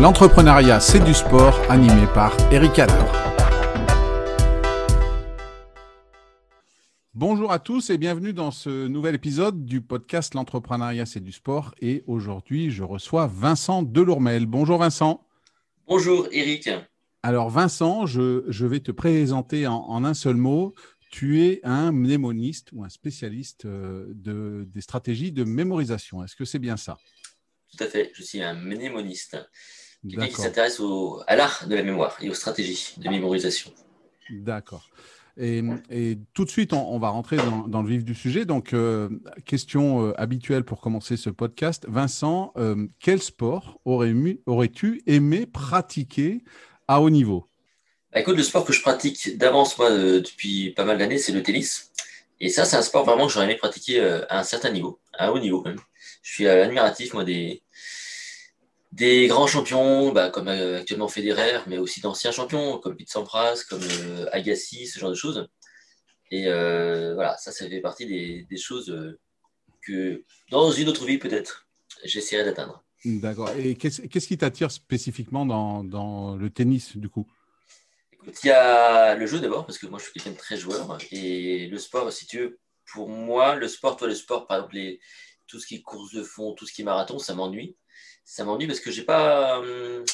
[0.00, 3.10] L'entrepreneuriat, c'est du sport, animé par Eric Adler.
[7.14, 11.74] Bonjour à tous et bienvenue dans ce nouvel épisode du podcast L'entrepreneuriat, c'est du sport.
[11.80, 14.46] Et aujourd'hui, je reçois Vincent Delourmel.
[14.46, 15.26] Bonjour Vincent.
[15.88, 16.70] Bonjour Eric.
[17.24, 20.76] Alors Vincent, je, vais te présenter en, un seul mot.
[21.10, 26.22] Tu es un mnémoniste ou un spécialiste euh, de, des stratégies de mémorisation.
[26.22, 26.98] Est-ce que c'est bien ça?
[27.76, 29.36] Tout à fait, je suis un mnémoniste.
[30.08, 30.80] Quelqu'un qui s'intéresse
[31.26, 33.72] à l'art de la mémoire et aux stratégies de mémorisation.
[34.30, 34.88] D'accord.
[35.40, 37.36] Et, tout de suite, on, va rentrer
[37.68, 38.44] dans, le vif du sujet.
[38.44, 39.08] Donc, euh,
[39.44, 41.86] question euh, habituelle pour commencer ce podcast.
[41.88, 46.42] Vincent, euh, quel sport aurais-tu aimé pratiquer
[46.88, 47.48] à haut niveau?
[48.12, 51.42] Bah, Écoute, le sport que je pratique d'avance, moi, depuis pas mal d'années, c'est le
[51.42, 51.92] tennis.
[52.40, 55.28] Et ça, c'est un sport vraiment que j'aurais aimé pratiquer à un certain niveau, à
[55.28, 55.78] un haut niveau même.
[56.22, 57.62] Je suis admiratif, moi, des,
[58.92, 63.64] des grands champions, bah, comme euh, actuellement Federer, mais aussi d'anciens champions, comme Pete Sampras,
[63.68, 65.46] comme euh, Agassi, ce genre de choses.
[66.30, 68.94] Et euh, voilà, ça, ça fait partie des, choses
[69.82, 71.66] que dans une autre vie, peut-être,
[72.04, 72.84] j'essaierai d'atteindre.
[73.04, 73.50] D'accord.
[73.56, 77.26] Et qu'est-ce qui t'attire spécifiquement dans, le tennis, du coup?
[78.12, 80.56] Écoute, il y a le jeu d'abord, parce que moi, je suis quelqu'un de très
[80.56, 80.98] joueur.
[81.12, 82.58] Et le sport, si tu veux,
[82.92, 85.00] pour moi, le sport, toi, le sport, par exemple, les,
[85.46, 87.76] tout ce qui est course de fond, tout ce qui est marathon, ça m'ennuie
[88.24, 90.04] ça m'ennuie parce que j'ai pas hum,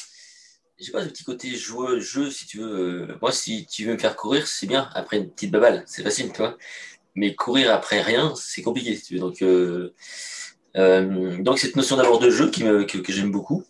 [0.77, 3.09] j'ai pas ce petit côté joueur jeu si tu veux.
[3.09, 6.03] Euh, moi si tu veux me faire courir c'est bien après une petite baballe c'est
[6.03, 6.57] facile tu vois.
[7.15, 9.19] Mais courir après rien c'est compliqué tu veux.
[9.19, 9.93] Donc euh,
[10.75, 13.63] euh, donc cette notion d'avoir de jeu qui que, j'aime beaucoup.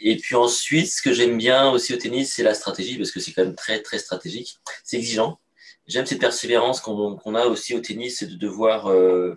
[0.00, 3.20] Et puis ensuite ce que j'aime bien aussi au tennis c'est la stratégie parce que
[3.20, 4.58] c'est quand même très très stratégique.
[4.82, 5.38] C'est exigeant.
[5.86, 8.90] J'aime cette persévérance qu'on a aussi au tennis c'est de devoir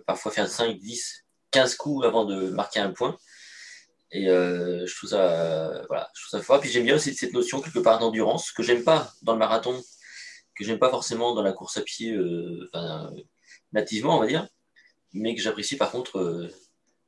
[0.06, 3.16] parfois faire 5 10 15 coups avant de marquer un point
[4.10, 6.60] et euh, je, trouve ça, voilà, je trouve ça fort.
[6.60, 9.80] Puis j'aime bien aussi cette notion quelque part d'endurance que j'aime pas dans le marathon,
[10.54, 12.68] que j'aime pas forcément dans la course à pied, euh,
[13.72, 14.48] nativement, on va dire,
[15.12, 16.48] mais que j'apprécie par contre euh,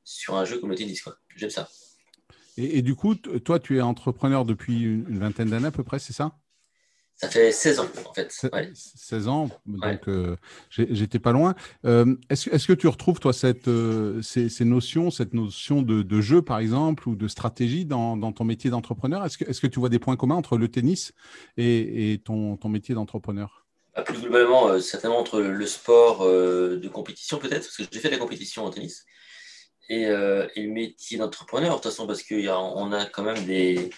[0.05, 1.03] sur un jeu comme le tennis.
[1.37, 1.69] J'aime ça.
[2.56, 6.12] Et, du coup, toi, tu es entrepreneur depuis une vingtaine d'années à peu près, c'est
[6.12, 6.37] ça?
[7.21, 8.33] Ça fait 16 ans, en fait.
[8.73, 10.37] 16 ans, donc euh,
[10.71, 11.55] j'étais pas loin.
[11.85, 16.61] Euh, est-ce que tu retrouves, toi, cette, euh, ces, notions, cette notion de, jeu, par
[16.61, 19.23] exemple, ou de stratégie dans, ton métier d'entrepreneur?
[19.27, 21.13] Est-ce que, est que, tu vois des points communs entre le tennis
[21.59, 23.67] et, ton, ton, métier d'entrepreneur?
[23.95, 28.15] Bah, Plus globalement, certainement entre le sport de compétition, peut-être, parce que j'ai fait de
[28.15, 29.05] la compétition en tennis,
[29.91, 33.91] et, et le métier d'entrepreneur, de toute façon, parce qu'on a quand même des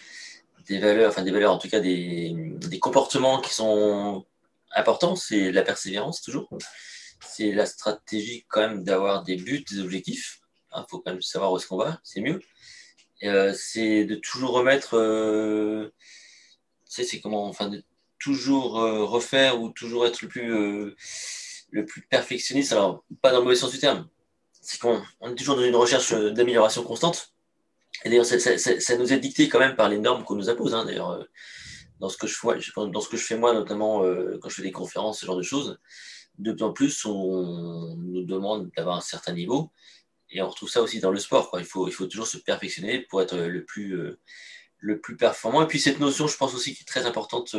[0.66, 4.24] des valeurs, enfin des valeurs, en tout cas des, des comportements qui sont
[4.74, 5.16] importants.
[5.16, 6.48] C'est la persévérance toujours.
[7.20, 10.40] C'est la stratégie quand même d'avoir des buts, des objectifs.
[10.74, 12.40] Il hein, faut quand même savoir où est-ce qu'on va, c'est mieux.
[13.24, 15.92] Euh, c'est de toujours remettre, euh,
[16.86, 17.84] tu sais, c'est comment, enfin, de
[18.18, 20.96] toujours euh, refaire ou toujours être le plus,
[21.70, 22.72] le plus perfectionniste.
[22.72, 24.08] Alors, pas dans le mauvais sens du terme.
[24.60, 27.32] C'est qu'on on est toujours dans une recherche d'amélioration constante.
[28.04, 30.74] Et d'ailleurs, ça, nous est dicté quand même par les normes qu'on nous impose.
[30.74, 31.24] Hein, d'ailleurs, euh,
[32.00, 34.56] dans ce que je fais, dans ce que je fais moi, notamment euh, quand je
[34.56, 35.78] fais des conférences, ce genre de choses,
[36.38, 39.70] de plus en plus, on nous demande d'avoir un certain niveau.
[40.30, 41.50] Et on retrouve ça aussi dans le sport.
[41.58, 44.18] Il, faut, toujours se perfectionner pour être le plus, euh,
[44.78, 45.62] le plus performant.
[45.62, 47.54] Et puis cette notion, je pense aussi, qui est très importante,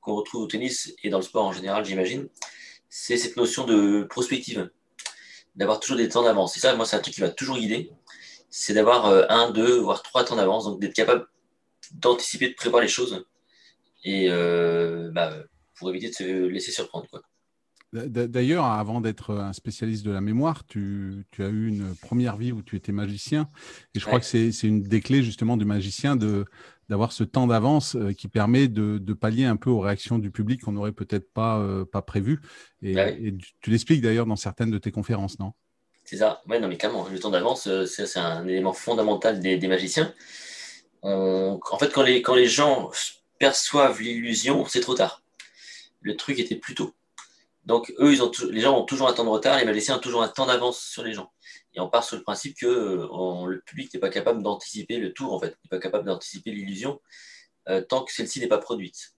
[0.00, 2.28] qu'on retrouve au tennis et dans le sport en général, j'imagine,
[2.88, 4.70] c'est cette notion de prospective,
[5.54, 6.56] d'avoir toujours des temps d'avance.
[6.56, 7.92] Et ça, moi, c'est un truc qui m'a toujours guidé
[8.58, 11.26] c'est d'avoir euh, un, deux, voire trois temps d'avance, donc d'être capable
[11.92, 13.26] d'anticiper, de prévoir les choses
[14.02, 15.30] et euh, bah,
[15.74, 17.06] pour éviter de se laisser surprendre.
[17.92, 22.62] D'ailleurs, avant d'être un spécialiste de la mémoire, tu, as eu une première vie où
[22.62, 23.48] tu étais magicien.
[23.94, 26.16] Et je crois que c'est une des clés justement du magicien
[26.88, 30.62] d'avoir ce temps d'avance euh, qui permet de, pallier un peu aux réactions du public
[30.62, 31.62] qu'on n'aurait peut-être pas,
[31.92, 32.40] pas prévues.
[32.80, 35.52] Et, bah et tu l'expliques d'ailleurs dans certaines de tes conférences, non?
[36.06, 36.42] C'est ça.
[36.48, 40.14] Ouais, non, mais clairement, le temps d'avance, euh, c'est un élément fondamental des, magiciens.
[41.02, 42.90] en fait, quand les, quand les gens
[43.38, 45.22] perçoivent l'illusion, c'est trop tard.
[46.00, 46.94] Le truc était plus tôt.
[47.64, 50.00] Donc, eux, ils ont les gens ont toujours un temps de retard, les magiciens ont
[50.00, 51.32] toujours un temps d'avance sur les gens.
[51.74, 55.12] Et on part sur le principe que euh, le public n'est pas capable d'anticiper le
[55.12, 57.00] tour, en fait, n'est pas capable d'anticiper l'illusion
[57.68, 59.12] euh, tant que celle-ci n'est pas produite.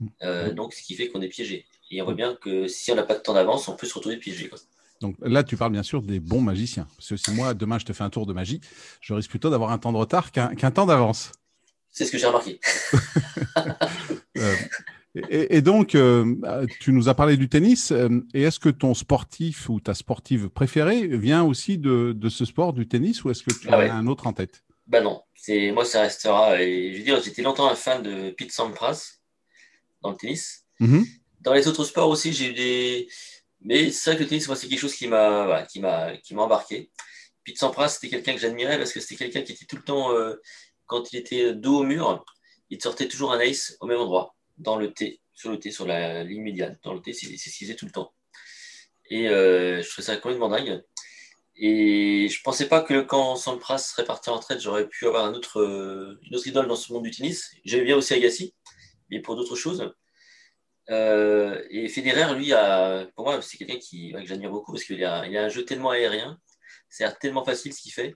[0.00, 0.50] Mmh.
[0.50, 1.66] donc, ce qui fait qu'on est piégé.
[1.90, 3.94] Et on voit bien que si on n'a pas de temps d'avance, on peut se
[3.94, 4.48] retrouver piégé.
[4.48, 4.58] Quoi.
[5.04, 6.86] Donc là, tu parles bien sûr des bons magiciens.
[6.96, 8.62] Parce que si moi, demain, je te fais un tour de magie,
[9.02, 11.30] je risque plutôt d'avoir un temps de retard qu'un temps d'avance.
[11.90, 12.58] C'est ce que j'ai remarqué.
[14.36, 14.56] Euh,
[15.30, 16.34] et, donc, euh,
[16.80, 17.92] tu nous as parlé du tennis.
[17.92, 22.72] Euh, et est-ce que ton sportif ou ta sportive préférée vient aussi de, ce sport,
[22.72, 24.64] du tennis, ou est-ce que tu ah as un autre en tête?
[24.88, 26.60] Bah non, c'est moi ça restera.
[26.60, 29.20] Et je veux dire, j'étais longtemps un fan de Pete Sampras
[30.02, 30.64] dans le tennis.
[30.80, 31.06] Mhm.
[31.42, 33.08] Dans les autres sports aussi, j'ai eu des.
[33.64, 36.34] Mais c'est vrai que le tennis, moi, c'est quelque chose qui m'a qui m'a qui
[36.34, 36.90] m'a embarqué.
[37.44, 40.12] Pete Sampras, c'était quelqu'un que j'admirais parce que c'était quelqu'un qui était tout le temps,
[40.12, 40.36] euh,
[40.86, 42.24] quand il était dos au mur,
[42.70, 45.86] il sortait toujours un ace au même endroit, dans le T, sur le T, sur
[45.86, 46.78] la ligne médiane.
[46.82, 48.12] Dans le T, c'est c'est ce qu'il faisait tout le temps.
[49.10, 50.82] Et euh, je trouvais ça complètement dingue.
[51.56, 55.34] Et je pensais pas que quand Sampras serait parti en retraite, j'aurais pu avoir un
[55.34, 57.52] autre, euh, une autre idole dans ce monde du tennis.
[57.64, 58.54] J'aimais bien aussi Agassi,
[59.10, 59.94] mais pour d'autres choses.
[60.90, 65.02] Euh, et Federer, lui, a, pour moi, c'est quelqu'un qui, que j'admire beaucoup parce qu'il
[65.04, 66.38] a, il a un jeu tellement aérien,
[66.88, 68.14] c'est tellement facile ce qu'il fait.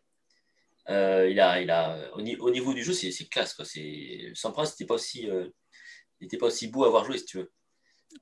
[0.91, 3.55] Euh, il a, il a, au, au, niveau du jeu, c'est, c'est classe.
[3.55, 3.65] Quoi.
[3.65, 5.49] C'est, Sampras n'était pas, aussi, euh,
[6.39, 7.53] pas aussi beau à avoir joué, si tu veux.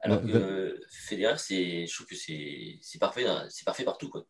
[0.01, 4.11] Alors que Federer, c'est, je trouve que c'est, c'est, parfait, c'est parfait partout.
[4.11, 4.27] Quoi.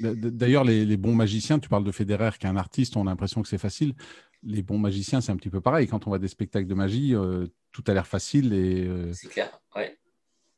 [0.00, 3.10] D'ailleurs, les, les, bons magiciens, tu parles de Federer qui est un artiste, on a
[3.10, 3.94] l'impression que c'est facile.
[4.42, 5.86] Les bons magiciens, c'est un petit peu pareil.
[5.86, 8.52] Quand on voit des spectacles de magie, euh, tout a l'air facile.
[8.52, 9.12] et euh...
[9.12, 9.98] C'est clair, ouais.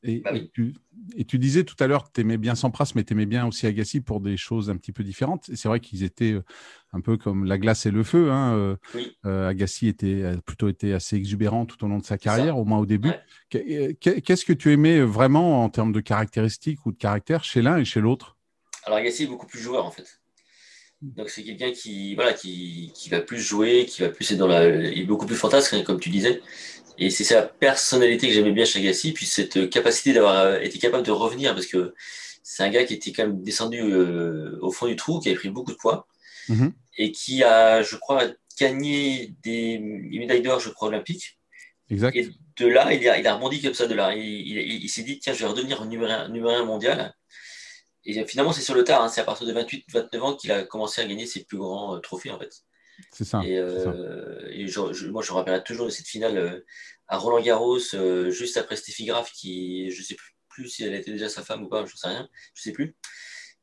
[0.04, 0.38] Et, bah oui.
[0.38, 0.74] et, tu,
[1.16, 3.46] et, tu, disais tout à l'heure que tu aimais bien Sampras, mais tu aimais bien
[3.48, 5.48] aussi Agassi pour des choses un petit peu différentes.
[5.48, 6.44] Et c'est vrai qu'ils étaient euh,
[6.92, 8.30] un peu comme la glace et le feu.
[8.30, 8.76] Hein.
[8.94, 9.16] Oui.
[9.26, 12.64] Euh, Agassi était, a plutôt été assez exubérant tout au long de sa carrière, au
[12.64, 13.10] moins au début.
[13.52, 13.96] Ouais.
[14.00, 17.84] Qu'est-ce que tu aimais vraiment en termes de caractéristiques ou de caractère chez l'un et
[17.84, 18.37] chez l'autre?
[18.88, 20.20] Alors Agassi est beaucoup plus joueur en fait.
[21.02, 24.48] Donc c'est quelqu'un qui, voilà, qui, qui, va plus jouer, qui va plus être dans
[24.48, 24.66] la.
[24.66, 26.40] Il est beaucoup plus fantasque, hein, comme tu disais.
[26.96, 31.06] Et c'est sa personnalité que j'aimais bien chez Agassi, puis cette capacité d'avoir été capable
[31.06, 31.94] de revenir, parce que
[32.42, 35.38] c'est un gars qui était quand même descendu euh, au fond du trou, qui avait
[35.38, 36.08] pris beaucoup de poids,
[36.48, 36.72] mm -hmm.
[36.96, 38.22] et qui a, je crois,
[38.58, 39.78] gagné des
[40.22, 41.38] médailles d'or, je crois, olympiques.
[41.90, 42.16] Exact.
[42.16, 42.28] Et
[42.60, 44.06] de là, il a, il a rebondi comme ça de là.
[44.16, 47.14] Il, il, il s'est dit, tiens, je vais redevenir numéro un, numéro un mondial.
[48.10, 50.64] Et finalement, c'est sur le tard, hein, c'est à partir de 28-29 ans qu'il a
[50.64, 52.62] commencé à gagner ses plus grands euh, trophées, en fait.
[53.12, 53.42] C'est ça.
[53.44, 54.50] Et, euh, ça.
[54.50, 56.64] et je, je, moi, je me rappellerai toujours de cette finale euh,
[57.06, 57.78] à Roland Garros,
[58.30, 60.16] juste après Steffi Graf, qui, je ne sais
[60.48, 62.64] plus si elle était déjà sa femme ou pas, je ne sais rien, je ne
[62.64, 62.96] sais plus.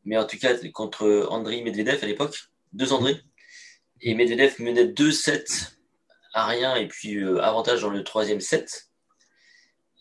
[0.04, 2.38] Mais en tout cas, contre Andriy Medvedev à l'époque,
[2.74, 3.20] deux André.
[4.02, 5.74] Et Medvedev menait 2-7
[6.34, 8.90] à rien, et puis euh, avantage dans le troisième set.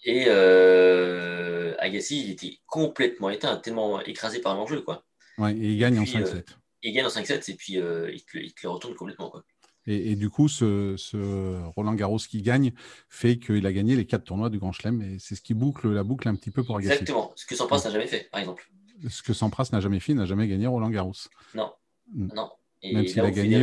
[0.04, 4.82] Et euh, Agassi, il était complètement éteint, tellement écrasé par l'enjeu.
[4.82, 5.04] Quoi.
[5.38, 6.36] Ouais, et il gagne puis, en 5-7.
[6.36, 6.42] Euh,
[6.82, 9.30] il gagne en 5-7 et puis euh, il, te, il, te, le retourne complètement.
[9.30, 9.44] Quoi.
[9.86, 12.72] Et, et du coup, ce, ce, Roland Garros qui gagne
[13.08, 15.90] fait qu'il a gagné les quatre tournois du Grand Chelem et c'est ce qui boucle
[15.90, 16.92] la boucle un petit peu pour Agassi.
[16.92, 18.70] Exactement, ce que Sampras n'a jamais fait, par exemple.
[19.08, 21.14] Ce que Sampras n'a jamais fait, n'a jamais gagné Roland Garros.
[21.54, 21.72] Non,
[22.14, 22.28] mmh.
[22.34, 22.50] non.
[22.82, 23.62] Et Même s'il a gagné.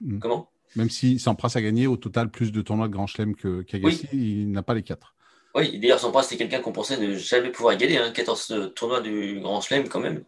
[0.00, 0.18] Mmh.
[0.18, 0.50] Comment?
[0.74, 4.18] Même si Sampras a gagné au total plus de tournois de Grand Chelem qu'Agassi, oui.
[4.18, 5.15] il n'a pas les quatre.
[5.56, 7.96] Oui, d'ailleurs, Sampras, c'était quelqu'un qu'on pensait ne jamais pouvoir gagner.
[7.96, 10.22] Hein, 14 tournois du Grand Chelem, quand même.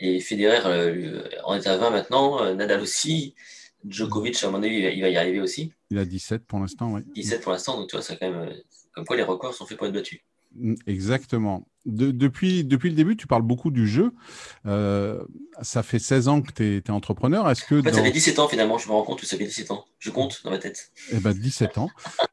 [0.00, 2.42] Et Federer euh, en est à 20 maintenant.
[2.42, 3.36] Euh, Nadal aussi.
[3.88, 5.72] Djokovic, à mon avis, il va y arriver aussi.
[5.90, 7.02] Il a 17 pour l'instant, oui.
[7.14, 8.52] 17 pour l'instant, donc tu vois, ça quand même.
[8.92, 10.20] Comme quoi, les records sont faits pour être battus.
[10.86, 11.66] Exactement.
[11.84, 14.12] De, depuis, depuis le début, tu parles beaucoup du jeu.
[14.66, 15.22] Euh,
[15.62, 17.48] ça fait 16 ans que tu es, es, entrepreneur.
[17.48, 17.98] Est-ce que en fait, dans...
[17.98, 19.84] ça fait 17 ans finalement, je me rends compte que ça fait 17 ans.
[20.00, 20.90] Je compte dans ma tête.
[21.12, 21.88] Eh ben, 17 ans.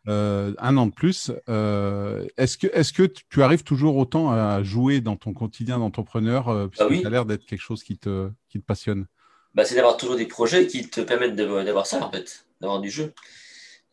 [0.08, 1.32] euh, un an de plus.
[1.50, 6.70] Euh, Est-ce que, est que tu arrives toujours autant à jouer dans ton quotidien d'entrepreneur
[6.70, 7.02] Puisque bah oui.
[7.02, 9.06] ça a l'air d'être quelque chose qui te, qui te passionne?
[9.54, 12.90] Bah, C'est d'avoir toujours des projets qui te permettent d'avoir ça, en fait, d'avoir du
[12.90, 13.14] jeu.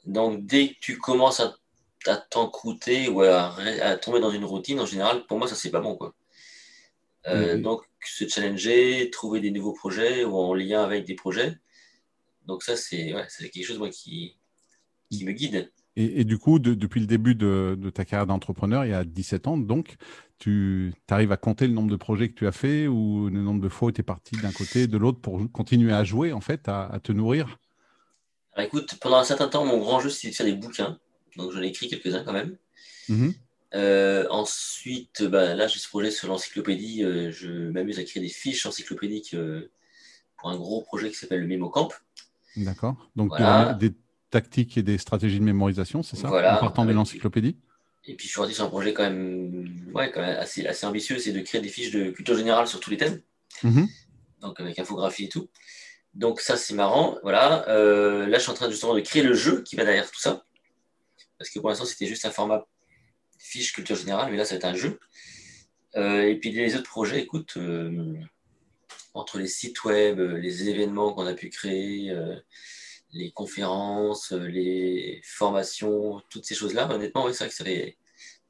[0.07, 1.55] Donc, dès que tu commences à
[2.07, 5.71] à t'encrouter ou à, à, tomber dans une routine, en général, pour moi, ça, c'est
[5.71, 5.97] pas bon.
[5.97, 6.15] Quoi.
[7.27, 7.63] Euh, mmh.
[7.63, 11.59] Donc, se challenger, trouver des nouveaux projets ou en lien avec des projets.
[12.47, 14.37] Donc, ça, c'est ouais, quelque chose moi, qui,
[15.11, 15.71] qui me guide.
[15.97, 18.95] Et, et du coup, de, depuis le début de, de ta carrière d'entrepreneur, il y
[18.95, 19.97] a 17 ans, donc,
[20.39, 23.61] tu arrives à compter le nombre de projets que tu as fait ou le nombre
[23.61, 26.33] de fois où tu es parti d'un côté et de l'autre pour continuer à jouer,
[26.33, 27.59] en fait, à, à te nourrir?
[28.55, 30.99] Alors, écoute, pendant un certain temps, mon grand jeu, c'était de faire des bouquins
[31.41, 32.57] donc j'en ai écrit quelques-uns quand même.
[33.09, 33.31] Mmh.
[33.75, 38.29] Euh, ensuite, bah, là j'ai ce projet sur l'encyclopédie, euh, je m'amuse à créer des
[38.29, 39.71] fiches encyclopédiques euh,
[40.37, 41.91] pour un gros projet qui s'appelle le MémoCamp.
[42.57, 43.75] D'accord, donc voilà.
[43.75, 43.97] des, des,
[44.31, 47.57] tactiques et des stratégies de mémorisation, c'est ça voilà, En partant de l'encyclopédie?
[48.05, 50.87] Et puis je suis parti sur un projet quand même, ouais, quand même assez, assez
[50.87, 53.21] ambitieux, c'est de créer des fiches de culture générale sur tous les thèmes,
[53.63, 53.85] mmh.
[54.41, 55.49] donc avec infographie et tout.
[56.15, 57.69] Donc ça c'est marrant, voilà.
[57.69, 60.19] Euh, là je suis en train justement de créer le jeu qui va derrière tout
[60.19, 60.45] ça
[61.41, 62.67] parce que pour l'instant, c'était juste un format
[63.39, 65.01] fiche culture générale, mais là, être un jeu.
[65.97, 68.15] Euh, et puis les autres projets, écoute, euh,
[69.15, 72.37] entre les sites web, les événements qu'on a pu créer, euh,
[73.13, 77.97] les conférences, les formations, toutes ces choses-là, honnêtement, oui, c'est vrai que ça fait.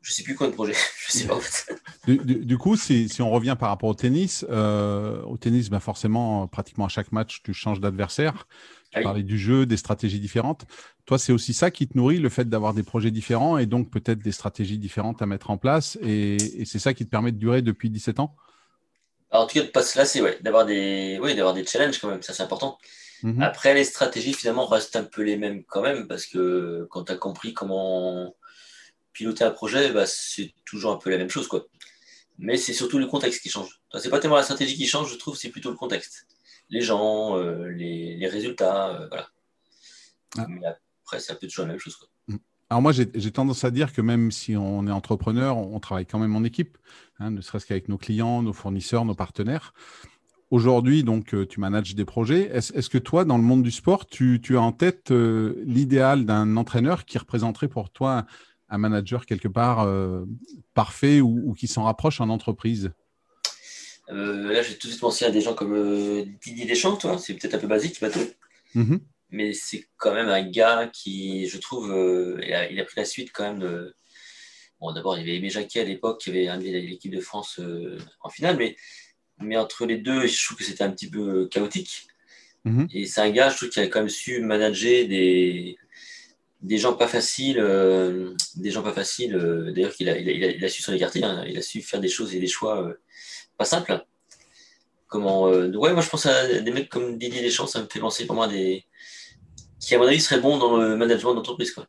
[0.02, 0.74] Je ne sais plus quoi de projet,
[1.06, 1.74] je sais pas en fait.
[2.06, 5.80] Du, du, du coup, si, si, on revient par rapport au tennis, au tennis, bah
[5.80, 8.46] forcément, pratiquement à chaque match, tu changes d'adversaire
[8.90, 10.64] tu ah parlais du jeu, des stratégies différentes.
[11.06, 13.90] Toi, c'est aussi ça qui te nourrit, le fait d'avoir des projets différents et donc
[13.90, 15.96] peut-être des stratégies différentes à mettre en place.
[16.02, 18.34] Et, c'est ça qui te permet de durer depuis 17 ans?
[19.30, 22.08] Alors, En tout cas, de pas se lasser, ouais, d'avoir des, oui, des challenges quand
[22.08, 22.78] même, ça c'est important.
[23.22, 23.42] Mhm.
[23.42, 27.12] Après, les stratégies finalement restent un peu les mêmes quand même parce que quand tu
[27.12, 28.34] as compris comment
[29.12, 31.48] piloter un projet, bah, c'est toujours un peu la même chose.
[31.48, 31.66] quoi.
[32.38, 33.80] Mais c'est surtout le contexte qui change.
[33.98, 36.26] C'est pas tellement la stratégie qui change, je trouve, c'est plutôt le contexte
[36.70, 38.88] les gens, euh, les, résultats.
[38.88, 39.28] Euh, voilà.
[40.38, 40.46] Ah.
[40.48, 41.98] Mais après, c'est un peu toujours la même chose.
[42.28, 42.36] Mm.
[42.70, 46.20] Alors moi, j'ai tendance à dire que même si on est entrepreneur, on, travaille quand
[46.20, 46.78] même en équipe,
[47.18, 49.74] hein, ne serait-ce qu'avec nos clients, nos fournisseurs, nos partenaires.
[50.52, 52.48] Aujourd'hui, donc, euh, tu manages des projets.
[52.52, 57.06] Est-ce que toi, dans le monde du sport, tu, as en tête l'idéal d'un entraîneur
[57.06, 58.24] qui représenterait pour toi
[58.70, 59.86] un manager quelque part
[60.74, 62.92] parfait ou qui s'en rapproche en entreprise
[64.12, 67.18] euh, là, j'ai tout de suite pensé à des gens comme euh, Didier Deschamps, toi.
[67.18, 68.20] C'est peut-être un peu basique, bateau.
[68.74, 68.96] Mm
[69.30, 73.30] Mais c'est quand même un gars qui, je trouve, euh, il, a, pris la suite
[73.32, 73.94] quand même de.
[74.80, 77.60] Bon, d'abord, il y avait Aimé Jacquet à l'époque qui avait amené l'équipe de France
[78.22, 78.76] en finale, mais,
[79.38, 82.06] mais entre les deux, je trouve que c'était un petit peu chaotique.
[82.64, 82.88] Mhm.
[82.92, 85.76] Et c'est un gars, je trouve, qui a quand même su manager des,
[86.62, 87.62] des gens pas faciles,
[88.56, 89.32] des gens pas faciles.
[89.74, 91.24] D'ailleurs, il a, il, a, su s'en écarter.
[91.24, 91.44] Hein.
[91.48, 92.94] il a su faire des choses et des choix
[93.60, 94.02] pas simple.
[95.06, 98.00] Comment, euh, ouais, moi je pense à des mecs comme Didier Deschamps, ça me fait
[98.00, 98.84] penser pour moi des.
[99.78, 101.72] qui, à mon avis, seraient bons dans le management d'entreprise.
[101.72, 101.86] Quoi.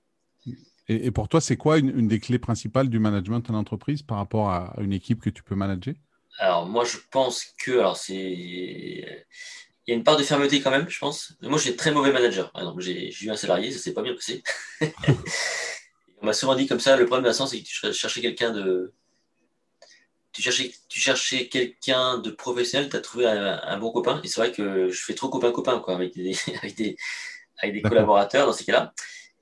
[0.90, 4.50] Et, pour toi, c'est quoi une, des clés principales du management en entreprise par rapport
[4.50, 5.94] à une équipe que tu peux manager?
[6.40, 7.72] Alors, moi, je pense que.
[7.72, 9.28] Alors, c'est.
[9.88, 11.33] Il y a une part de fermeté quand même, je pense.
[11.41, 12.51] Moi, j'ai très mauvais manager.
[12.55, 14.43] Exemple, j'ai eu un salarié, ça s'est pas bien passé.
[16.21, 18.93] On m'a souvent dit comme ça, le problème, Vincent, c'est que tu cherchais quelqu'un de,
[20.31, 24.21] tu cherchais, tu cherchais quelqu'un de professionnel, tu as trouvé un, bon copain.
[24.23, 26.95] Et c'est vrai que je fais trop copain-copain quoi, avec des, avec des,
[27.57, 28.93] avec des collaborateurs dans ces cas-là.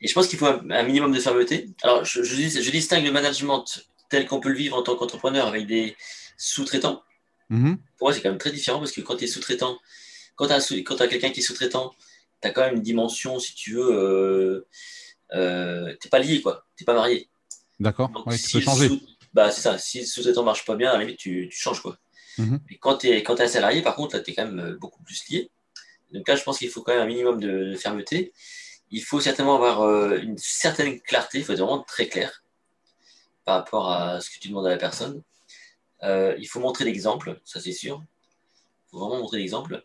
[0.02, 1.70] Et je pense qu'il faut un, minimum de fermeté.
[1.84, 5.68] Alors, je, je, distingue le management tel qu'on peut le vivre en tant qu'entrepreneur avec
[5.68, 5.96] des
[6.38, 7.04] sous-traitants.
[7.52, 7.78] Mm-hmm.
[7.98, 9.78] Pour moi, c'est quand même très différent parce que quand tu es sous-traitant,
[10.40, 11.94] quand tu as, as quelqu'un qui est sous-traitant,
[12.42, 14.68] tu as quand même une dimension, si tu veux, euh,
[15.34, 16.66] euh, tu n'es pas lié, quoi.
[16.78, 17.28] Tu n'es pas marié.
[17.80, 18.90] D'accord, tu peux changer
[19.34, 19.78] bah, c'est ça.
[19.78, 21.82] Si le sous-traitant marche pas bien, à la limite, tu, tu changes.
[21.82, 21.98] Quoi.
[22.40, 22.60] Mhm.
[22.80, 25.28] quand tu es, es, un salarié, par contre, tu es quand même euh, beaucoup plus
[25.30, 25.52] lié.
[26.14, 28.34] Donc là, je pense qu'il faut quand même un minimum de, fermeté.
[28.92, 32.44] Il faut certainement avoir euh, une certaine clarté, il faut être vraiment très clair
[33.46, 35.22] par rapport à ce que tu demandes à la personne.
[36.04, 38.02] Euh, il faut montrer l'exemple, ça c'est sûr.
[38.02, 39.84] Il faut vraiment montrer l'exemple.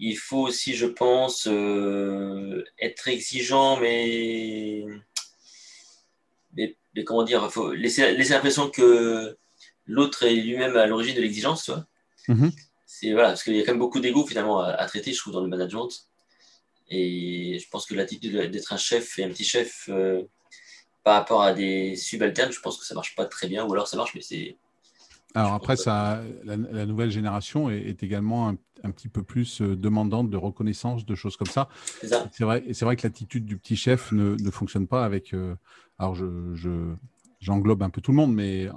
[0.00, 1.46] Il faut aussi, je pense,
[2.78, 4.84] être exigeant, mais,
[6.56, 9.36] mais mais comment dire, il faut laisser, laisser l'impression que
[9.86, 11.86] l'autre est lui-même à l'origine de l'exigence, tu vois.
[12.28, 12.52] Mhm.
[12.86, 15.32] C'est voilà, parce qu'il y a quand même beaucoup d'ego finalement à, traiter, je trouve,
[15.32, 15.88] dans le management.
[16.88, 20.22] Et je pense que l'attitude d'être un chef et un petit chef euh,
[21.04, 23.88] par rapport à des subalternes, je pense que ça marche pas très bien, ou alors
[23.88, 24.56] ça marche, mais c'est.
[25.34, 28.48] Alors après, ça, la, nouvelle génération est, également
[28.82, 31.68] un, petit peu plus euh, demandante de reconnaissance, de choses comme ça.
[32.32, 35.34] C'est vrai, et c'est vrai que l'attitude du petit chef ne, ne fonctionne pas avec,
[35.34, 35.54] euh,
[35.98, 36.94] alors, je,
[37.40, 38.68] j'englobe un peu tout le monde, mais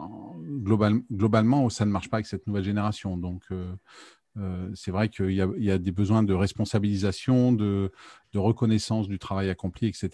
[1.12, 3.18] globalement, ça ne marche pas avec cette nouvelle génération.
[3.18, 3.74] Donc, euh,
[4.38, 7.92] euh, c'est vrai qu'il y, a des besoins de responsabilisation, de,
[8.34, 10.10] reconnaissance du travail accompli, etc.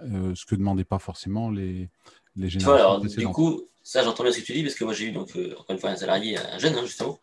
[0.00, 1.90] Ce que ne demandaient pas forcément les,
[2.36, 4.92] les générations alors, Du coup, ça, j'entends bien ce que tu dis, parce que moi,
[4.92, 7.20] j'ai eu, donc, encore une fois, un salarié, un jeune, hein, justement,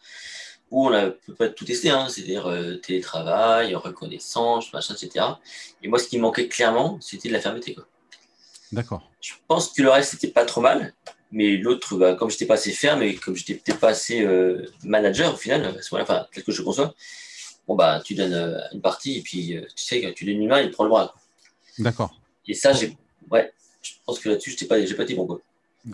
[0.70, 2.50] où on a peut pas tout testé, hein, c'est-à-dire
[2.82, 5.26] télétravail, reconnaissance, machin, etc.
[5.84, 7.76] Et moi, ce qui me manquait clairement, c'était de la fermeté.
[7.76, 7.86] Quoi.
[8.72, 9.10] D'accord.
[9.20, 10.94] Je pense que le reste, c'était pas trop mal.
[11.32, 14.66] Mais l'autre, bah, comme j'étais pas assez ferme et comme j'étais peut-être pas assez euh,
[14.84, 16.94] manager au final, à ce enfin, tel que je conçois,
[17.68, 20.50] bon, bah, tu donnes euh, une partie et puis euh, tu sais, tu donnes une
[20.50, 21.16] main, il prend le bras.
[21.80, 22.20] D'accord.
[22.48, 22.98] Et ça, j'ai,
[23.30, 25.26] ouais, je pense que là-dessus, je pas, j'ai pas été bon.
[25.26, 25.40] Quoi.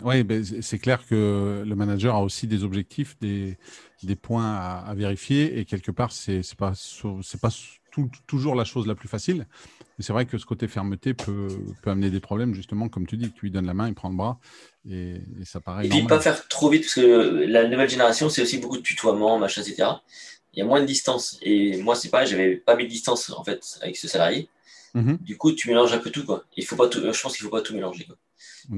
[0.02, 3.56] Oui, ben, c'est clair que le manager a aussi des objectifs, des,
[4.02, 6.72] des points à, vérifier et quelque part, c'est n'est pas,
[7.40, 7.50] pas
[8.26, 9.46] toujours la chose la plus facile
[10.00, 11.48] c'est vrai que ce côté fermeté peut,
[11.82, 14.08] peut, amener des problèmes, justement, comme tu dis, tu lui donnes la main, il prend
[14.08, 14.38] le bras,
[14.88, 15.86] et, ça paraît.
[15.86, 18.82] Et puis, pas faire trop vite, parce que la nouvelle génération, c'est aussi beaucoup de
[18.82, 19.88] tutoiement, machin, etc.
[20.54, 21.38] Il y a moins de distance.
[21.42, 24.48] Et moi, c'est pareil, j'avais pas mis de distance, en fait, avec ce salarié.
[24.94, 25.18] Mhm.
[25.20, 26.44] Du coup, tu mélanges un peu tout, quoi.
[26.56, 28.16] Il faut pas tout, je pense qu'il faut pas tout mélanger, quoi.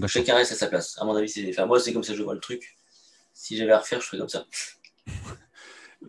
[0.07, 0.97] Chacun reste à sa place.
[0.99, 1.49] À mon avis, c'est.
[1.51, 2.77] Enfin, moi, c'est comme ça que je vois le truc.
[3.33, 4.47] Si j'avais à refaire, je ferais comme ça.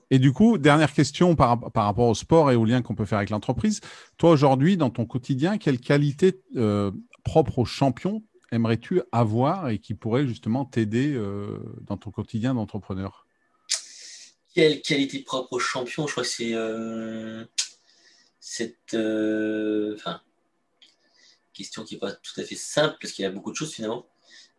[0.10, 3.18] Et du coup, dernière question par, rapport au sport et au lien qu'on peut faire
[3.18, 3.82] avec l'entreprise.
[4.18, 6.92] Toi, aujourd'hui, dans ton quotidien, quelle qualité euh,
[7.24, 13.26] propre aux champions aimerais-tu avoir et qui pourrait justement t'aider euh, dans ton quotidien d'entrepreneur?
[14.54, 16.08] Quelle qualité propre aux champions?
[16.08, 16.54] Je crois que c'est.
[16.54, 17.46] Euh,
[18.42, 18.96] cette
[21.54, 23.74] question qui n'est pas tout à fait simple parce qu'il y a beaucoup de choses
[23.74, 24.06] finalement.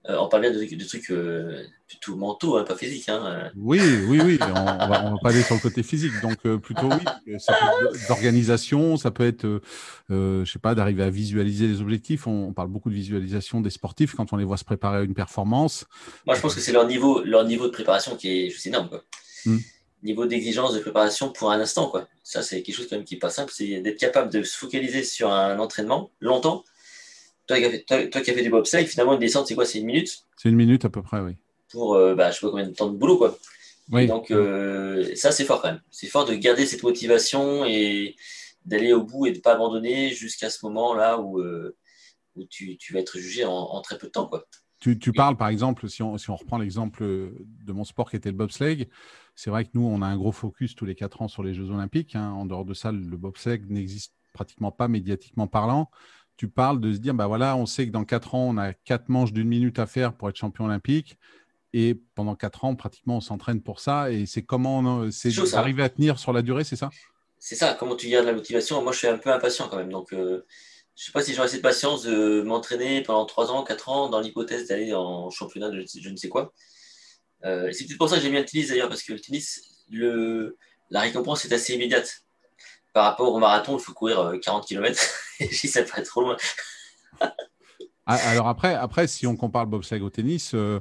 [0.09, 3.09] Euh, on parle bien de, trucs euh, plutôt mentaux, hein, pas physiques.
[3.09, 3.53] Hein.
[3.55, 4.39] Oui, oui, oui.
[4.41, 6.13] On, on, va, va, pas aller sur le côté physique.
[6.23, 7.39] Donc, euh, plutôt oui.
[7.39, 9.63] Ça peut être d'organisation, ça peut être,
[10.11, 12.27] je sais pas, d'arriver à visualiser les objectifs.
[12.27, 15.15] On, parle beaucoup de visualisation des sportifs quand on les voit se préparer à une
[15.15, 15.87] performance.
[16.27, 18.89] Moi, je pense que c'est leur niveau, leur niveau de préparation qui est juste énorme.
[18.89, 19.05] Quoi.
[19.47, 19.59] Hmm.
[20.03, 21.89] Niveau d'exigence de préparation pour un instant.
[21.89, 22.09] Quoi.
[22.25, 23.53] Ça, c'est quelque chose quand même qui n'est pas simple.
[23.55, 26.65] C'est d'être capable de se focaliser sur un entraînement longtemps
[27.47, 30.49] toi, qui as fait, du bobsleigh, finalement, une descente, c'est quoi C'est une minute C'est
[30.49, 31.37] une minute à peu près, oui.
[31.71, 33.37] Pour, euh, bah, je sais pas combien de temps de boulot, quoi.
[33.91, 34.07] Oui.
[34.07, 35.83] donc, euh, ça, c'est fort quand même.
[35.91, 38.17] C'est fort de garder cette motivation et
[38.65, 41.77] d'aller au bout et de ne pas abandonner jusqu'à ce moment-là où, euh,
[42.37, 44.47] où tu, tu, vas être jugé en, très peu de temps, quoi.
[44.79, 48.17] Tu, tu parles, par exemple, si on, si on reprend l'exemple de mon sport qui
[48.17, 48.89] était le bobsleigh,
[49.37, 51.55] c'est vrai que nous, on a un gros focus tous les quatre ans sur les
[51.55, 52.17] Jeux Olympiques.
[52.17, 52.33] Hein.
[52.33, 55.91] En dehors de ça, le bobsleigh n'existe pratiquement pas médiatiquement parlant
[56.43, 58.73] tu parles de se dire, bah voilà, on sait que dans quatre ans, on a
[58.73, 61.17] quatre manches d'une minute à faire pour être champion olympique.
[61.73, 64.11] Et pendant quatre ans, pratiquement, on s'entraîne pour ça.
[64.11, 66.91] Et c'est comment c'est arriver à tenir sur la durée, c'est ça?
[67.39, 68.83] C'est ça, comment tu gardes la motivation?
[68.83, 69.93] Moi, je suis un peu impatient quand même.
[69.93, 70.45] Donc, euh,
[70.97, 74.09] je ne sais pas si j'aurai cette patience de m'entraîner pendant trois ans, quatre ans,
[74.09, 76.53] dans l'hypothèse d'aller en championnat de je ne sais quoi.
[77.45, 79.85] Euh, c'est peut-être pour ça que j'aime bien le tennis d'ailleurs, parce que le tennis,
[79.93, 80.57] le,
[80.91, 82.25] la récompense est assez immédiate
[82.93, 85.01] par rapport au marathon, il faut courir 40 km.
[85.51, 86.37] si ça paraît trop loin.
[88.05, 90.81] Ah, alors après, après, si on compare le bobsleigh au tennis, euh,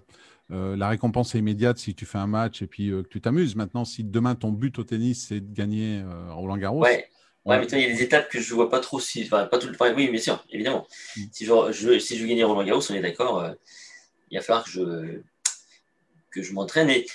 [0.52, 3.22] euh, la récompense est immédiate si tu fais un match et puis euh, que tu
[3.22, 3.56] t'amuses.
[3.56, 6.82] Maintenant, si demain ton but au tennis c'est de gagner Roland Garros.
[6.82, 7.08] Ouais.
[7.46, 9.24] Ouais, mais toi, il y a des étapes que je ne vois pas trop si.
[9.24, 9.96] Enfin, pas tout le...
[9.96, 10.88] Oui, bien sûr, évidemment.
[11.16, 11.22] Mm.
[11.32, 13.48] Si, je, je, si je veux gagner Roland Garros, on est d'accord,
[14.30, 15.22] il va falloir que je,
[16.32, 16.90] que je m'entraîne.
[16.90, 17.06] Et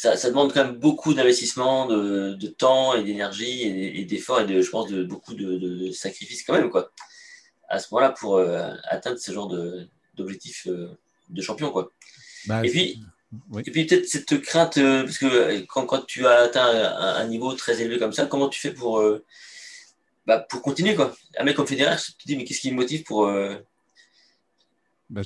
[0.00, 4.70] ça, demande quand même beaucoup d'investissement, de, temps et d'énergie et, d'efforts et de, je
[4.70, 6.90] pense, de beaucoup de, sacrifices quand même, quoi.
[7.68, 9.54] À ce moment-là, pour euh, atteindre ce genre
[10.16, 10.88] d'objectif euh,
[11.28, 11.92] de champion, quoi.
[12.46, 13.02] Bah, et puis,
[13.58, 17.52] et puis peut-être cette crainte, euh, parce que quand, quand, tu as atteint un, niveau
[17.52, 19.04] très élevé comme ça, comment tu fais pour,
[20.26, 21.14] bah, pour continuer, quoi?
[21.36, 23.30] Un mec comme Federer, tu te dis, mais qu'est-ce qui me motive pour
[25.10, 25.22] bah,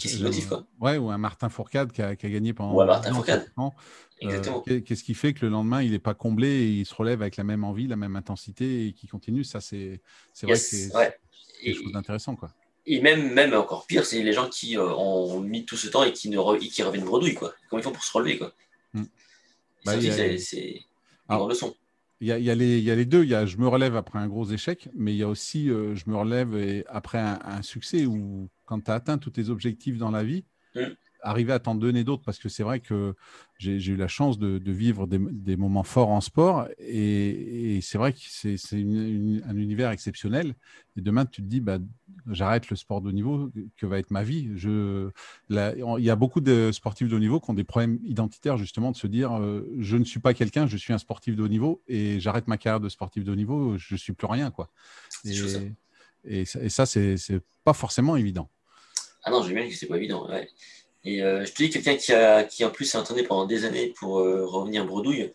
[0.80, 2.84] Ouais, ou un Martin Fourcade qui a, gagné pendant.
[2.84, 3.52] Martin Fourcade.
[4.22, 7.20] Euh, qu'est-ce qui fait que le lendemain, il n'est pas comblé et il se relève
[7.20, 9.44] avec la même envie, la même intensité et qui continue?
[9.44, 10.00] Ça, c'est
[10.42, 10.90] vrai que c'est
[11.62, 12.34] quelque chose d'intéressant.
[12.34, 12.50] Quoi.
[12.86, 16.04] Et même, même encore pire, c'est les gens qui euh, ont mis tout ce temps
[16.04, 17.34] et qui, ne qui reviennent bredouille.
[17.34, 17.54] Quoi.
[17.68, 18.52] Comment ils font pour se relever quoi?
[18.92, 19.04] Hmm.
[19.84, 20.84] Bah, c'est
[21.28, 21.74] une leçon.
[22.20, 23.24] Il y, a, les, il y, a les, deux.
[23.24, 25.68] Il y a je me relève après un gros échec, mais il y a aussi
[25.68, 29.98] euh, je me relève après un, succès où quand tu as atteint tous tes objectifs
[29.98, 30.80] dans la vie, mm.
[31.24, 33.14] Arriver à t'en donner d'autres, parce que c'est vrai que
[33.58, 38.18] j'ai eu la chance de, vivre des, moments forts en sport, et, c'est vrai que
[38.20, 40.54] c'est un univers exceptionnel.
[40.96, 41.78] Et demain, tu te dis, bah,
[42.30, 45.10] j'arrête le sport de haut niveau, que va être ma vie je,
[45.50, 48.92] Il y a beaucoup de sportifs de haut niveau qui ont des problèmes identitaires, justement,
[48.92, 51.48] de se dire, euh, je ne suis pas quelqu'un, je suis un sportif de haut
[51.48, 54.50] niveau, et j'arrête ma carrière de sportif de haut niveau, je ne suis plus rien.
[54.50, 54.70] Quoi.
[55.24, 55.38] Et,
[56.26, 57.16] et, et ça, c'est
[57.64, 58.50] pas forcément évident.
[59.24, 60.28] Ah non, j'imagine que c'est pas évident.
[61.04, 63.64] Et euh, je te dis, quelqu'un qui, a, qui en plus s'est entraîné pendant des
[63.64, 65.32] années pour euh, revenir bredouille,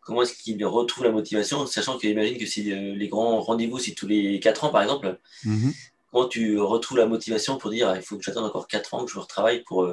[0.00, 3.78] comment est-ce qu'il retrouve la motivation, sachant qu'il imagine que si euh, les grands rendez-vous,
[3.78, 5.72] c'est tous les 4 ans par exemple, mhm.
[6.10, 9.10] comment tu retrouves la motivation pour dire il faut que j'attende encore 4 ans, que
[9.10, 9.88] je retravaille pour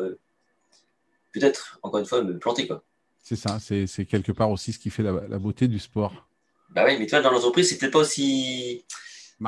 [1.32, 2.84] peut-être, encore une fois, me planter quoi.
[3.26, 6.28] C'est ça, c'est quelque part aussi ce qui fait la, beauté du sport.
[6.70, 8.86] Bah oui, mais toi, dans l'entreprise, peut-être pas aussi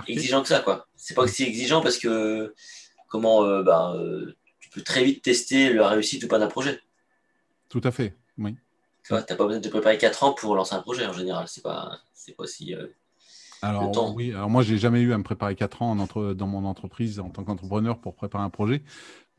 [0.07, 0.87] exigeant que ça, quoi.
[0.95, 2.55] C'est pas aussi exigeant parce que
[3.07, 4.35] comment euh, bah, euh,
[4.83, 6.79] très vite tester la réussite ou pas d'un projet.
[7.69, 8.55] Tout à fait, oui.
[9.03, 11.47] Tu n'as pas besoin de te préparer 4 ans pour lancer un projet en général.
[11.47, 12.73] C'est pas, c'est pas si.
[12.73, 12.87] Euh,
[13.61, 16.65] alors, oui, alors moi, j'ai jamais eu à me préparer 4 ans entre, dans mon
[16.65, 18.83] entreprise en tant qu'entrepreneur pour préparer un projet.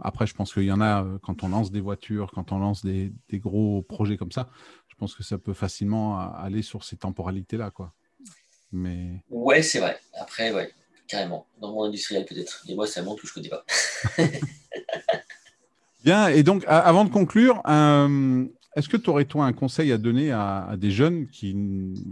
[0.00, 2.84] Après, je pense qu'il y en a quand on lance des voitures, quand on lance
[2.84, 4.48] des, des, gros projets comme ça.
[4.88, 7.92] Je pense que ça peut facilement aller sur ces temporalités-là, quoi.
[8.70, 9.22] Mais...
[9.30, 9.98] Ouais, c'est vrai.
[10.14, 10.72] Après, ouais
[11.08, 11.48] carrément.
[11.60, 12.64] Dans mon industriel, peut-être.
[12.68, 13.64] Et moi, c'est un monde que je ne connais pas.
[16.08, 19.98] Bien, et donc, avant de conclure, euh, est-ce que tu aurais, toi, un conseil à
[19.98, 21.54] donner à, des jeunes qui,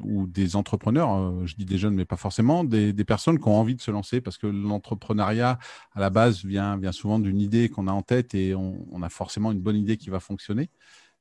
[0.05, 3.59] ou des entrepreneurs, euh, je dis des jeunes, mais pas forcément, des, personnes qui ont
[3.59, 4.21] envie de se lancer?
[4.21, 5.59] Parce que l'entrepreneuriat,
[5.95, 9.09] à la base, vient, vient souvent d'une idée qu'on a en tête et on, a
[9.09, 10.69] forcément une bonne idée qui va fonctionner.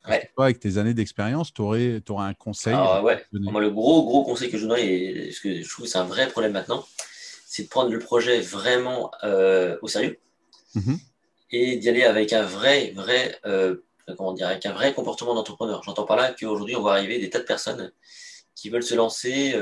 [0.09, 0.29] Ouais.
[0.35, 3.23] Toi, avec tes années d'expérience, tu aurais, aurais, un conseil ouais.
[3.31, 5.97] Moi, le gros, gros conseil que je donnerais, et ce que je trouve que c'est
[5.97, 6.83] un vrai problème maintenant,
[7.47, 10.19] c'est de prendre le projet vraiment euh, au sérieux
[10.75, 10.99] mhm.
[11.51, 13.77] Et d'y aller avec un vrai, vrai, euh,
[14.17, 15.83] comment dire, avec un vrai comportement d'entrepreneur.
[15.83, 17.91] J'entends par là qu'aujourd'hui, on va arriver des tas de personnes
[18.55, 19.53] qui veulent se lancer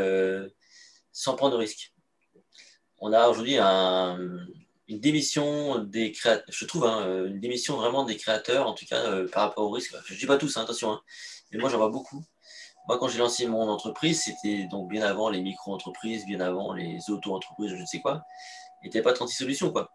[1.12, 1.94] sans prendre de risques.
[3.00, 8.68] On a aujourd'hui une démission des créateurs, je trouve, hein, une démission vraiment des créateurs,
[8.68, 9.96] en tout cas par rapport au risque.
[10.06, 11.02] Je ne dis pas tous, hein, attention, hein,
[11.52, 12.24] mais moi j'en vois beaucoup.
[12.88, 17.00] Moi, quand j'ai lancé mon entreprise, c'était donc bien avant les micro-entreprises, bien avant les
[17.10, 18.26] auto-entreprises, je ne sais quoi.
[18.84, 19.90] Il n'y avait pas 36 solutions, quoi.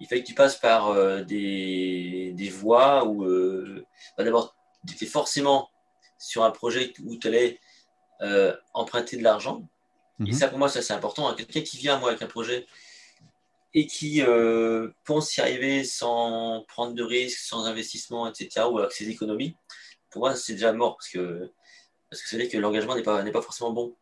[0.00, 3.84] Il fallait que tu passes par euh, des, des, voies où, euh,
[4.16, 5.70] bah, d'abord, tu étais forcément
[6.18, 7.60] sur un projet où tu allais
[8.22, 9.68] euh, emprunter de l'argent.
[10.20, 10.32] Et mhm.
[10.32, 11.28] ça, pour moi, ça, c'est important.
[11.28, 11.34] Hein.
[11.36, 12.66] Quelqu'un qui vient, moi, avec un projet
[13.72, 14.20] et qui
[15.04, 19.54] pense y arriver sans prendre de risques, sans investissement, etc., ou avec ses économies,
[20.10, 21.52] pour moi, c'est déjà mort parce que
[22.10, 23.96] parce que c'est vrai que l'engagement n'est pas, pas forcément bon.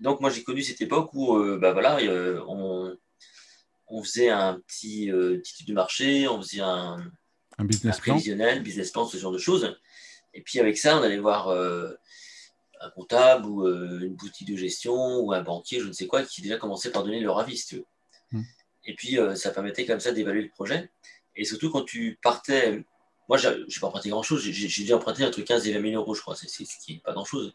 [0.00, 2.96] Donc moi j'ai connu cette époque où euh, bah, voilà, euh, on,
[3.92, 6.96] on, faisait un petit, euh, petit du marché, on faisait un,
[7.58, 9.76] un business prévisionnel, business plan, ce genre de choses.
[10.34, 15.32] Et puis avec ça, on allait voir un comptable ou une boutique de gestion ou
[15.32, 17.76] un banquier, je ne sais quoi, qui déjà commençait par donner leur avis, si tu
[17.76, 17.86] veux.
[18.32, 18.42] Hmm.
[18.86, 20.90] Et puis ça permettait comme ça d'évaluer le projet.
[21.36, 22.84] Et surtout quand tu partais
[23.28, 24.42] moi, je n'ai pas emprunté grand-chose.
[24.42, 26.36] J'ai dû emprunter entre 15 et 20 000 euros, je crois.
[26.36, 27.54] C'est ce qui n'est pas grand-chose.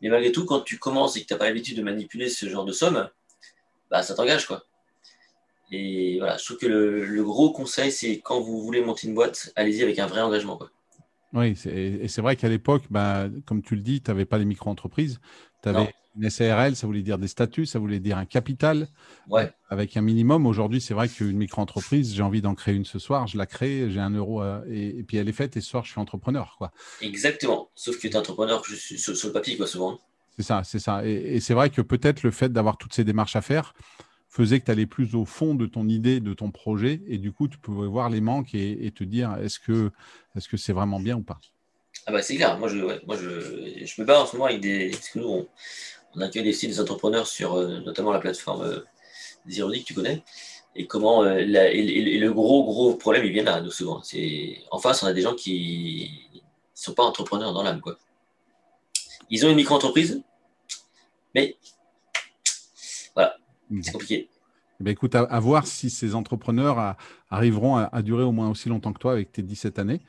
[0.00, 2.48] Mais malgré tout, quand tu commences et que tu n'as pas l'habitude de manipuler ce
[2.48, 3.08] genre de somme,
[3.90, 4.46] bah, ça t'engage.
[4.46, 4.66] quoi.
[5.70, 9.52] Et voilà, je trouve que le, gros conseil, c'est quand vous voulez monter une boîte,
[9.56, 10.56] allez-y avec un vrai engagement.
[10.56, 10.70] Quoi.
[11.32, 14.44] Oui, et c'est vrai qu'à l'époque, bah, comme tu le dis, tu n'avais pas les
[14.44, 15.20] micro-entreprises.
[15.62, 18.88] Tu avais une SARL, ça voulait dire des statuts, ça voulait dire un capital
[19.28, 19.52] ouais.
[19.68, 20.46] avec un minimum.
[20.46, 23.90] Aujourd'hui, c'est vrai qu'une micro-entreprise, j'ai envie d'en créer une ce soir, je la crée,
[23.90, 26.56] j'ai un euro et, puis elle est faite et ce soir, je suis entrepreneur.
[26.58, 26.72] Quoi.
[27.00, 30.00] Exactement, sauf que tu es entrepreneur je suis sur, le papier, quoi, souvent.
[30.36, 31.06] C'est ça, c'est ça.
[31.06, 33.74] Et, c'est vrai que peut-être le fait d'avoir toutes ces démarches à faire
[34.30, 37.32] faisait que tu allais plus au fond de ton idée, de ton projet, et du
[37.32, 39.90] coup, tu pouvais voir les manques et, te dire est-ce que
[40.34, 41.40] c'est -ce c'est vraiment bien ou pas?
[42.06, 44.60] Ah bah c'est clair, moi je, moi je, je me bats en ce moment avec
[44.60, 44.90] des.
[44.90, 45.46] Parce que nous,
[46.14, 48.80] on, accueille des, des entrepreneurs sur euh, notamment la plateforme euh,
[49.46, 50.22] que tu connais.
[50.74, 54.02] Et comment euh, et, le gros gros problème il vient là nous souvent.
[54.70, 56.40] En face on a des gens qui ne
[56.74, 57.80] sont pas entrepreneurs dans l'âme.
[59.30, 60.22] Ils ont une micro-entreprise,
[61.34, 61.69] mais voilà,
[63.82, 64.28] c'est compliqué.
[64.80, 66.96] Eh ben, écoute, à, voir si ces entrepreneurs
[67.28, 70.00] arriveront à, durer au moins aussi longtemps que toi avec tes 17 années.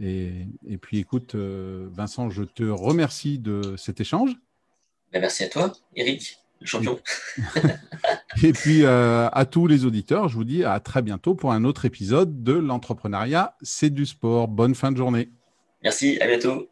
[0.00, 4.36] Et, et puis écoute, Vincent, je te remercie de cet échange.
[5.12, 6.98] Ben, merci à toi, Eric, le champion.
[8.42, 11.64] Et puis euh, à tous les auditeurs, je vous dis à très bientôt pour un
[11.64, 14.48] autre épisode de l'entrepreneuriat, c'est du sport.
[14.48, 15.28] Bonne fin de journée.
[15.82, 16.71] Merci, à bientôt.